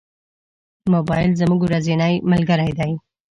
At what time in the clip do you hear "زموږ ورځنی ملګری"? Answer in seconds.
1.41-2.71